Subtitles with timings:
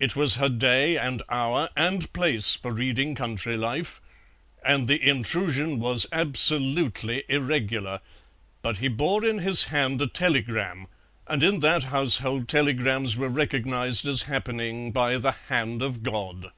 [0.00, 4.00] It was her day and hour and place for reading Country Life,
[4.64, 8.00] and the intrusion was absolutely irregular;
[8.62, 10.86] but he bore in his hand a telegram,
[11.26, 16.50] and in that household telegrams were recognized as happening by the hand of God.